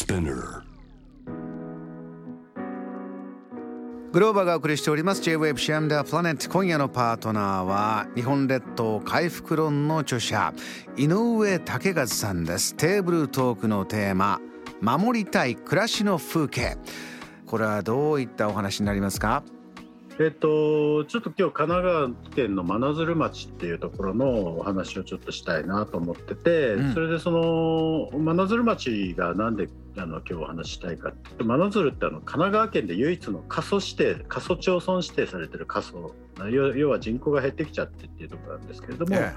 [0.00, 0.62] Spinner.
[4.12, 5.20] グローバーがお送りしております。
[5.20, 10.54] J-Wave シアムダープラネット今夜のパートナーは日本列島回復論の著者
[10.96, 12.74] 井上武和さんです。
[12.76, 14.40] テーブルトークのテーマ
[14.80, 16.78] 守りたい暮らしの風景。
[17.44, 19.42] これはどういったお話になりますか？
[20.20, 36.14] えっと、ちょっと今日神奈川県の真鶴町っていうところのお話をちょっとしたいなと思ってて、うん、それでその真鶴町がなんであの今日お話したいかって真鶴ってあの神奈川県で唯一の過疎指定過疎町村指定されてる過疎
[36.50, 39.16] 要は人口が減ってきちゃってっていうところなんですけれども。
[39.16, 39.34] え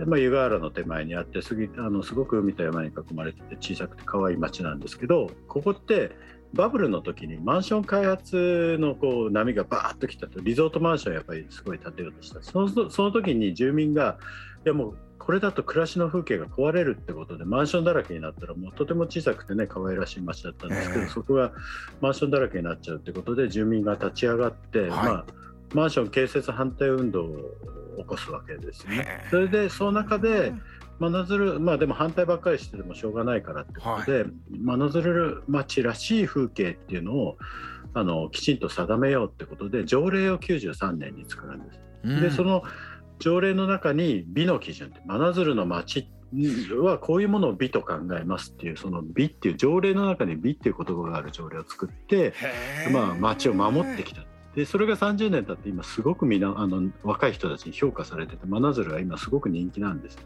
[0.00, 6.10] え、まあ、湯河原の手前にあってすぎあのすごく海と山に囲まれてて小さくて可愛い町なんですけどここって
[6.54, 10.40] バブルの時にマンション開発のこう波がバーッと来たと。
[10.40, 12.42] リゾートマンションやっぱりすごい建てようとした。
[12.42, 14.18] そのその時に住民が
[14.64, 21.52] いやもうこれだと暮らしの風景が壊れるってことでマンションだらけになったらもうとても小さくてね可愛らしい街だったんですけど、そこが
[22.00, 25.24] マンションだらけになっちゃうってことで住民が立ち上がって、はい、まあ、
[25.74, 27.36] マンション建設反対運動を
[27.98, 29.26] 起こすわけですよね。
[29.28, 30.54] それでその中で
[30.98, 37.36] 真鶴まあでも反対ばっかりしててもしょうがないからってことで、はい、真鶴町らしい風景っていうのを
[37.94, 41.80] あのきちんと定めようってことで条例を93年に作るんです。
[42.04, 42.62] うん、でその
[43.18, 46.08] 条例の中に美の基準って真鶴の町
[46.82, 52.34] はこういうものを美と考えますっていうその美っていう条例の中に美っていう言葉がある条例を作って
[52.92, 54.22] まあ町を守ってきた
[54.54, 60.22] でそれが30年経って今すごくみなあの若い人たちに評価されてて真鶴が今すごく人気なんですね。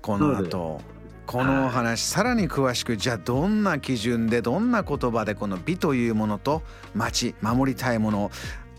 [0.00, 0.80] この後
[1.26, 6.62] このお話さらに詳しくじゃあどんな基準でどんな言葉でこの美というものと
[6.94, 8.30] 町守りたいもの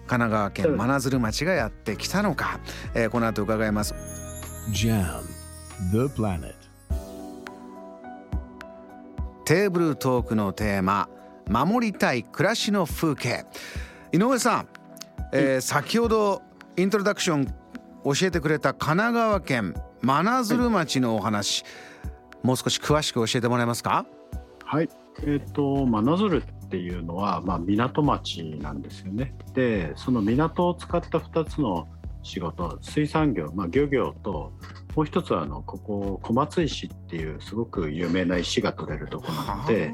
[0.08, 2.60] 神奈川県真鶴町がやってきたのか、
[2.96, 3.94] えー、この後伺います。
[4.72, 5.22] JAM
[5.92, 6.56] The Planet.
[9.46, 11.10] テーブルトークのテーマ
[11.48, 13.46] 守りたい暮らしの風景
[14.12, 14.68] 井上さん、
[15.34, 16.42] えー、先ほど
[16.78, 21.64] イントロダクション教えてくれた神奈川県真鶴町のお話、
[22.42, 24.06] もう少し詳しく教えてもらえますか？
[24.66, 24.90] はい。
[25.22, 29.36] えーと、真鶴っていうのは、まあ、港町なんですよね。
[29.54, 31.88] でその港を使った2つの
[32.24, 34.54] 仕事水産業、まあ、漁業と
[34.96, 39.94] もう一つはあのここ小松石っていうすごく有名な石が取れるところなので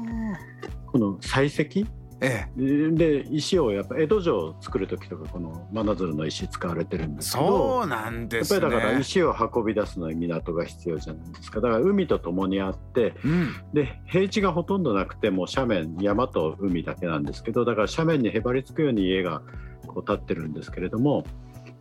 [0.86, 1.86] この採石
[2.26, 11.60] ええ、で石をやっぱ江戸城を作る時とかこの真鶴の石使われてるんですけどそうなんです、ね、やっぱりだから石を運び出すのに港が必要じゃないですか。
[11.60, 19.42] だから海と共にあって、うん、で平地がほとんどなくても斜面山と海だけなんですけどだから斜面にへばりつくように家が
[19.86, 21.24] こう建ってるんですけれども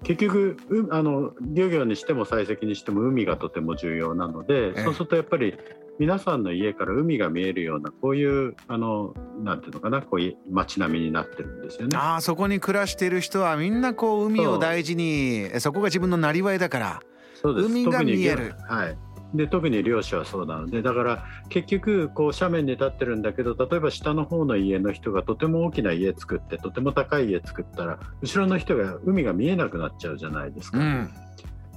[0.04, 0.58] 結局
[0.92, 5.58] あの漁業にしても採石にしても海がとても重要なので、そうするとやっぱり
[5.98, 9.14] 皆さんの家から海が見えるようなこういうあの
[9.44, 11.98] なんていうのかなこういう街並みになってるんですよね。
[11.98, 17.02] ああそこに暮らしている人はみんなこう海を大事にそこが自分のなりわいだから
[17.44, 18.56] 海が見える。
[18.68, 18.98] はい
[19.34, 30.80] で特に漁師はそうなのでだから結局こう斜面に立ってるんだけど例えば下の方の家の人がとても大きな家作ってとても高い家作ったら後ろの人が海が見えなくなっちゃうじゃないですか。
[30.80, 31.10] うん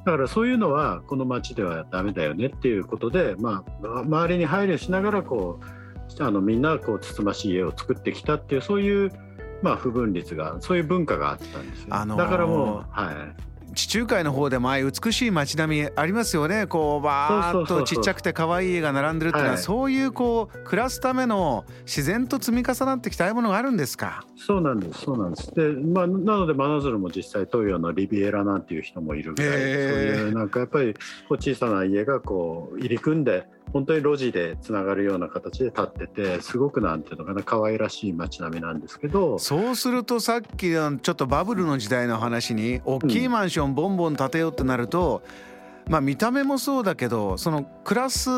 [0.05, 5.61] だからそういうのはこの町ではダメだよねっていうことで、まあ、周りに配慮しながらこ
[6.19, 9.13] うあのみんなこうつつましい家を作ってきたっていうそういう
[9.63, 13.48] まあ不分率がそういう文化があったんですよ、あのー、だからもうはい
[13.79, 16.67] 地中海の方でもああいう美しい街並みありますよね。
[16.67, 24.25] こうバーッとちっちゃくて可愛い家が並んでるっていうのは、はい、そういうこう暮らすための自然と積み重なってきたいうものがあるんですか？
[24.37, 25.55] そうなんですそうなんです。
[25.55, 31.01] で、まあ、なので真鶴も実際東洋のリビエラなんていう人もいるぐらい、えー、そういうなんかやっぱりこ
[31.31, 45.23] う小さな家がこう入り組んで本当に路地でつながるような形で立っててすごくなんていうのかな可愛らしい街並みなんですけどそうするとさっきちょっとバブルの時代の話に大きいマンションボンボン建てようってなると、
[45.87, 48.31] うん、まあ見た目もそうだけどその暮らす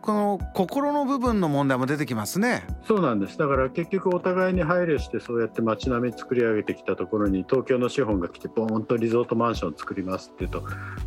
[0.00, 2.64] この心の部分の問題も出てきますね。
[2.86, 3.38] そうなんです。
[3.38, 10.64] だから結局お互いに配慮してそうやって街並み作り上げてきたところに東京の資本が来てボーンとリゾートマンションを作りますっていうと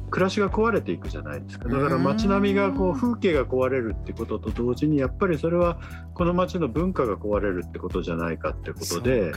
[0.10, 1.70] 暮らしが壊れていくじゃないですか。
[1.70, 5.80] だから街並みがこう風景が壊れるってことと同時にやっぱりそれは
[6.14, 9.34] この街の文化が壊れるってことじゃないかってことで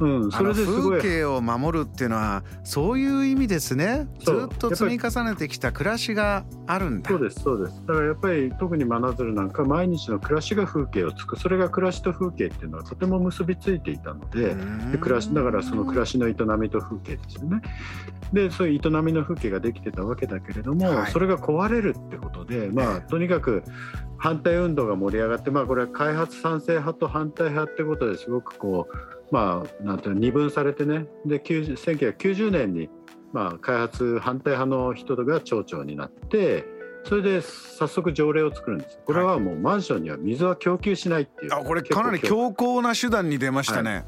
[0.00, 1.00] うん、それですごい。
[1.00, 4.08] 風景を守るっていうのはそういう意味ですね。
[4.20, 7.10] ずっと積み重ねてきた暮らしがあるんだ。
[7.10, 7.82] そうですそうです。
[7.86, 14.54] だからやっぱり特に真鶴なんか毎日の暮らしが風景をつくそれが暮らしと風景っていうのはとても結びついていたので
[14.92, 17.60] で暮らしだからその暮らしの営みと風景ですよね。
[18.32, 23.62] でそういう営みの風景ができてたわけだけれども、はい、それが壊れるってことでまあとにかく
[24.18, 31.06] 反対運動が盛り上がってまあこれは開発賛成派と反対派ってことですごくこうまあ、なんていう二分されてね。
[31.26, 32.88] で1990年に、
[33.32, 36.64] まあ、開発反対派の人が町長になって
[37.04, 38.98] それで早速条例を作るんです。
[39.04, 43.90] これはもうマンションには水は供給しないっていう、あこれかなり強硬な手段に出ましたね。
[43.94, 44.04] はい。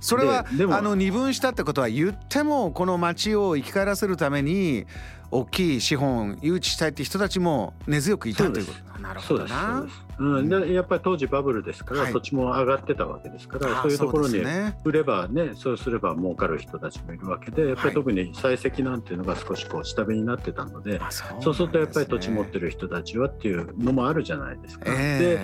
[0.00, 4.86] それはあの二分したってことは言ってもこの町を生き返らせるために
[5.30, 8.88] 大きい資本誘致したいって人たちも根強くいたということ。
[9.02, 9.86] なるほどな。
[10.18, 14.42] うん、でやっぱり当時バブルですから、はい、土地も上がってたわけですからそういうところに
[14.84, 21.00] 売ればねそうすれば儲かる人たちもいるわけでやっぱり特に採石なんていうのが少しこう下火になってたので、
[21.40, 24.86] そうするとやっぱり土地持ってる人たちはっていうのもあるじゃないですか。
[24.88, 25.40] えー、で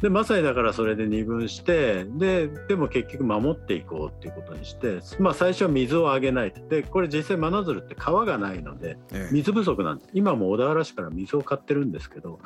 [0.00, 8.98] でまさにだからそれで二分してででも結局守っていこうっていうことにして、まあ、最初は水をあげないでこれ実際真鶴って川がないので
[9.32, 12.38] 水不足なんです、今も小田原市から水を買ってるんですけど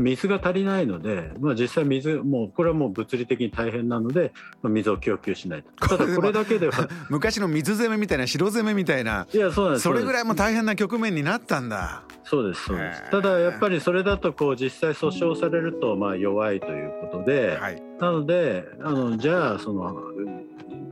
[0.00, 4.32] 水が足りないので、まあ、実際水もうこれはもう物理的に大変なので、
[4.62, 5.88] まあ、水を供給しないと。
[5.88, 9.84] ただこれだけでは 昔の水攻めみたいな白攻めみたいないやそうなんです。
[9.84, 12.02] それぐらいも大変な局面になったんだ。
[12.24, 13.10] そうですそうです。
[13.10, 19.96] ただやっぱりそれだとこう実際訴訟されるとまあ弱いということで、はい、なのであのじゃあその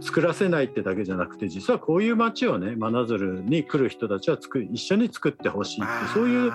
[0.00, 6.52] 作らせないってだけじゃなくて実はこういう街をね真鶴に来る人たちは作一緒に作ってほしいってそういう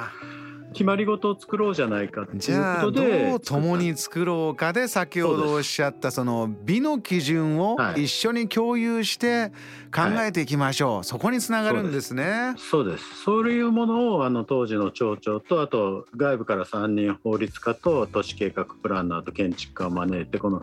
[0.74, 9.52] 決まり事を作ろうじゃないかっていうことでどう共に作ろうかで先ほどおっしゃったその美の基準を一緒に共有して
[9.94, 12.54] 考えていきましょう、はい、そこにつながるんですね。
[12.58, 13.24] そうです。
[13.24, 20.62] そういうものをあの当時の町長とあと外部から3人法律家と都市計画プランナーと建築家を招いてこの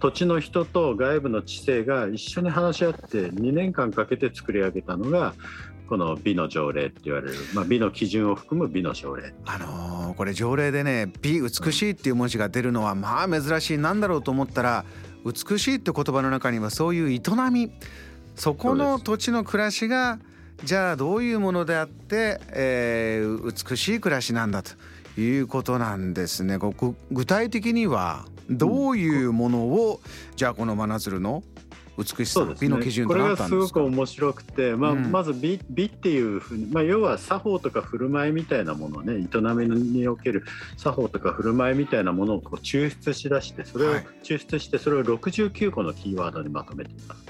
[0.00, 5.34] 土地の人と外部の知性が一緒に話し合って2年間かけて作り上げたのが
[5.88, 9.34] この美の条例って言われる、まあ、美の基準を含む美の条例。
[9.44, 14.84] あのー、これ条例でね美美しいっていう文字が出るのはまあ珍しいなんだろうと思ったら
[15.24, 17.20] 美しいって言葉の中にはそういう営
[17.50, 17.70] み
[18.34, 20.18] そこの土地の暮らしが
[20.64, 26.58] じゃあどういうものであって、えー、美しい暮らしなんだということなんですね。
[27.10, 30.00] 具体的にはどういうものを、
[30.36, 31.42] じゃあこの真鶴の
[31.98, 40.44] 美しさ、ね、美の基準これがすごく面白くて、まあ、うん、まず美美っていうふうに、まあ、要は作法とか振る舞いみたいなものをね営みにおける
[40.78, 47.22] 作法とか振る舞いみたいなものをこう抽出しだしてそれを抽出してそれを69個のキーワードにまとめています。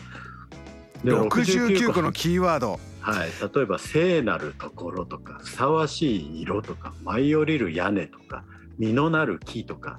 [1.05, 2.79] 69個のキーワード。
[3.01, 8.45] はい、例えば聖なるところとかふさわしい色とか舞い降りる屋根とか
[8.79, 9.99] 実のなる木とか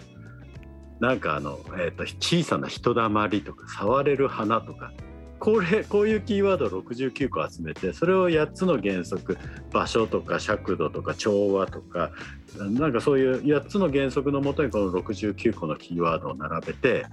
[1.03, 4.93] なんかあの、えーと、小さな人だまりとか触れる花とか。
[5.37, 9.37] これこういうキーワードを69個集めてそれを8つの原則
[9.73, 12.11] 場所とか尺度とか調和とか
[12.55, 17.07] なんかそういう8つの原則のもとにこの69個のキーワードを並べて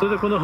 [0.00, 0.40] それでこの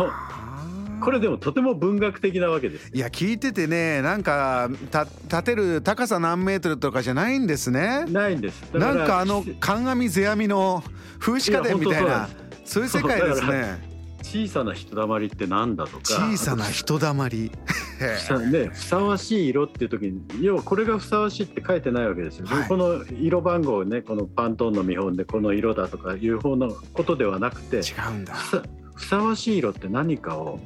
[1.00, 8.04] これでもとても文学的なわけですいや聞いててねなんかた立てる高さ何メートルとかじゃないんですね。
[8.06, 8.62] ないんです。
[8.72, 10.82] なんかあの鑑世阿弥の
[11.18, 12.28] 風刺家電みたいな
[12.64, 13.96] そういう世界ですね。
[14.22, 16.00] 小さな人だまりってなんだとか。
[16.02, 17.52] 小さな人だまり。
[18.50, 27.80] ね、ふさわしい色っていう時に要はこれがふさわしいって書いてないわけですよ、はい、この色番号をねこのパントーンの見本でこの色だとかいう方のことではなくて違
[28.10, 28.34] うんだ。
[28.34, 30.60] ふさわしい色って何かを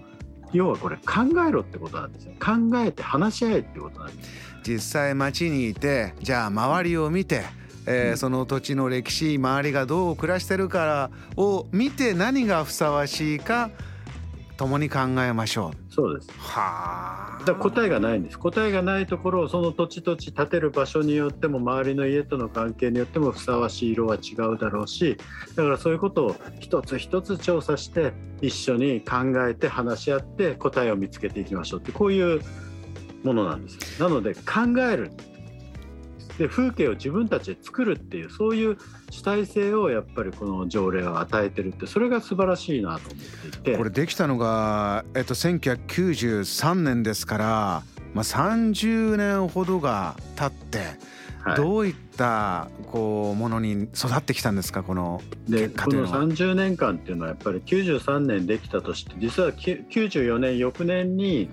[0.52, 2.33] 要はこれ考えろってことなんですよ。
[2.40, 4.30] 考えて話し合えってことなんです
[4.66, 7.45] 実際街にいてじゃあ周りを見て
[7.87, 13.71] えー、その土地の歴史周りがどう暮らしてるかを見て何がふさわしいか
[14.61, 15.95] 共に考えましょう。
[15.95, 16.31] そうです。
[16.38, 17.45] はあ。
[17.47, 18.38] だ答えがないんです。
[18.38, 25.17] 答えがないところをその土地土地建てる場所によっても周りの家との関係によってもふさわしい色は違うだろうし、
[25.57, 28.12] だからそういうことを一つ一つ調査して
[28.43, 32.43] 一緒に考えて話し合って答えを見つけていきましょうってこういう
[33.25, 33.99] ものなんです。
[33.99, 35.11] なので考える
[36.40, 38.78] で風景を自分たちで作るっていうそういう
[39.11, 47.82] 主体性をやっぱりこの条例は与えてるってそれが素晴らしいなと思っていてこれできたのが、えっと、1993年ですから、
[48.14, 50.78] まあ、30年ほどが経って
[51.42, 56.23] はいどういったこうものに育ってきたんですかこの結果いうのは。
[56.23, 61.49] 30年間っていうのはやっぱり93年できたとして実はきゅ94年翌年に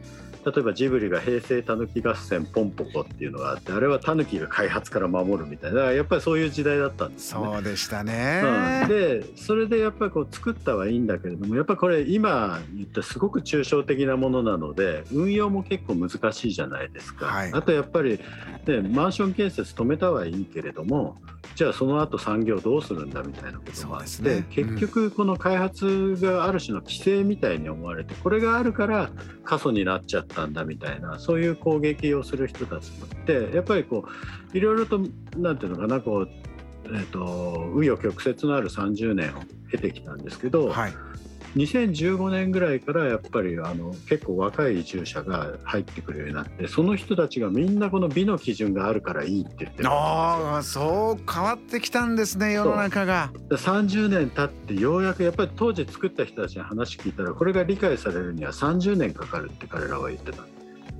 [0.48, 7.54] 例えばジブリが平成たぬき合戦ポンポコっていうのがあってあれはタヌキが開発から守るみたいなやっぱりそういう時代だったんですよね。
[7.54, 8.42] そうでしたね。
[8.84, 17.52] うん、でそれでやっぱりこう作ったはいいんだけれどもやっぱりこれ今言ったすごく抽象的なものなので運用も結構難しいじゃないですか、はい。
[17.54, 18.18] あとやっぱり、
[18.66, 21.18] ね、マンション建設止めたはいいけれども
[21.56, 24.46] じゃあその後産業どうするんだみたいなこともあって、ね。
[24.50, 29.10] 結局この開発がある種の規制みたいに思われてこれがあるから
[29.44, 34.06] 過疎になっちゃったんだみたいなそういう攻撃をする人たちもいてやっぱりこ
[34.54, 35.00] ういろいろと
[35.38, 36.30] なんていうのかなこう
[36.90, 40.94] えー、と紆余曲折のある30年を経てきたんですけど、はい。
[41.58, 49.90] 2015年ぐらいからやっぱりあの結構若い移住者が入ってくるようになってその人たちがみんなこの美の基準があるからいいって言ってる。
[49.90, 53.32] んああそう変わってきたんですね世の中が。
[53.50, 60.44] ですよ30年経ってようやくやっぱり当時作った人たちに話聞いたらこれが理解されるには30年かかるって彼らは言ってた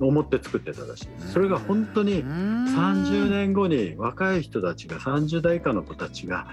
[0.06, 1.06] 思って作ってたらしい。
[1.06, 6.48] ですそれが本当に30年後に若い人たちが30代以下の子たちが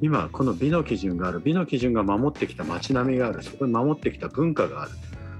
[0.00, 1.40] 今この美の基準がある。
[1.40, 3.42] 美の基準が守ってきた街並みがある。
[3.42, 4.92] そこに守ってきた文化がある。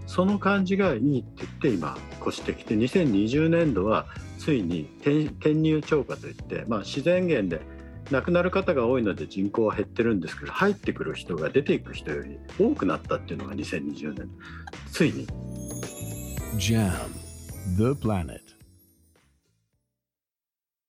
[0.07, 4.07] その感じがいいって言って今越してきて2020年度は
[4.39, 7.63] ついに転転入超過といって、まあ、自然源で
[8.11, 14.29] 亡くなる方が多いので人口は減ってるんですけど入ってくる人が出ていく人より多くなったっていうのが2020年。
[14.91, 15.29] ついに。
[16.59, 16.91] Jam,
[17.77, 18.60] the planet.